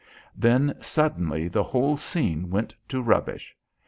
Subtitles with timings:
[0.35, 3.55] Then suddenly the whole scene went to rubbish.